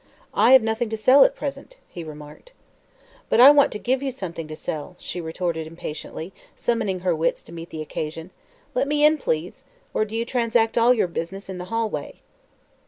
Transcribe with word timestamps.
"I 0.33 0.53
have 0.53 0.63
nothing 0.63 0.89
to 0.89 0.97
sell, 0.97 1.23
at 1.25 1.35
present," 1.35 1.77
he 1.87 2.03
remarked. 2.03 2.53
"But 3.29 3.39
I 3.39 3.51
want 3.51 3.71
to 3.73 3.77
give 3.77 4.01
you 4.01 4.09
something 4.09 4.47
to 4.47 4.55
sell," 4.55 4.95
she 4.97 5.21
retorted 5.21 5.67
impatiently, 5.67 6.33
summoning 6.55 7.01
her 7.01 7.13
wits 7.15 7.43
to 7.43 7.51
meet 7.53 7.69
the 7.69 7.83
occasion. 7.83 8.31
"Let 8.73 8.87
me 8.87 9.05
in, 9.05 9.19
please. 9.19 9.63
Or 9.93 10.03
do 10.03 10.15
you 10.15 10.25
transact 10.25 10.75
all 10.75 10.91
your 10.95 11.07
business 11.07 11.49
in 11.49 11.59
the 11.59 11.65
hallway?" 11.65 12.21